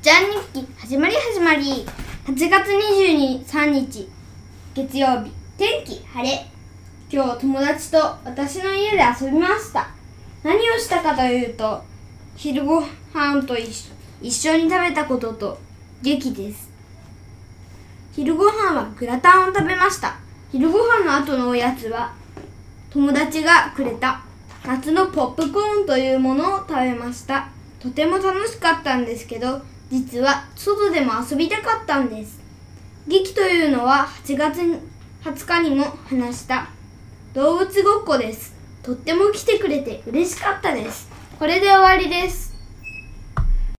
[0.00, 1.84] ちゃん日記始まり始まり。
[2.24, 4.08] 8月23日
[4.72, 5.32] 月曜日。
[5.56, 6.46] 天気晴れ。
[7.10, 9.88] 今日友達と私の家で遊びました。
[10.44, 11.82] 何をしたかというと
[12.36, 12.80] 昼ご
[13.12, 13.90] 飯と一緒
[14.22, 15.58] 一緒に食べたことと
[16.00, 16.70] 劇です。
[18.12, 20.16] 昼ご飯はグラタンを食べました。
[20.52, 22.14] 昼ご飯の後のおやつは
[22.90, 24.22] 友達がくれた
[24.64, 27.48] 夏のポップコーンというものを食べました。
[27.80, 32.38] とても楽しかったんですけど実は外でも遊びたかったんです。
[33.06, 34.60] 劇というのは8月
[35.24, 36.68] 20日にも話した
[37.32, 38.54] 動物ごっこです。
[38.82, 41.08] とっても来てくれて嬉しかったです。
[41.38, 42.47] これで終わりです。